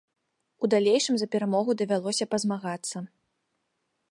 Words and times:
У 0.63 0.69
далейшым 0.73 1.15
за 1.23 1.27
перамогу 1.37 1.77
давялося 1.83 2.25
пазмагацца. 2.35 2.97